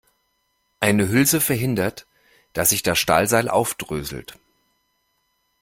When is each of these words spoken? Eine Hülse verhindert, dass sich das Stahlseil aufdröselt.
Eine 0.79 1.09
Hülse 1.09 1.39
verhindert, 1.39 2.07
dass 2.53 2.69
sich 2.71 2.81
das 2.81 2.97
Stahlseil 2.97 3.47
aufdröselt. 3.49 4.39